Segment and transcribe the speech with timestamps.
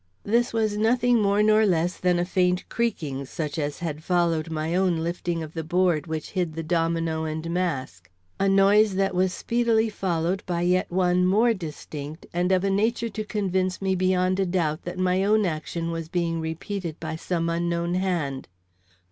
[0.23, 4.73] This was nothing more nor less than a faint creaking, such as had followed my
[4.73, 8.09] own lifting of the board which hid the domino and mask;
[8.39, 13.09] a noise that was speedily followed by one yet more distinct and of a nature
[13.09, 17.47] to convince me beyond a doubt that my own action was being repeated by some
[17.47, 18.47] unknown hand.